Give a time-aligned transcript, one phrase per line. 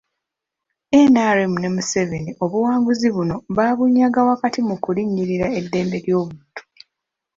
[1.13, 6.61] NRM ne Museveni obuwanguzi buno baabunyaga wakati mu kulinnyirira eddembe ly'obuntu.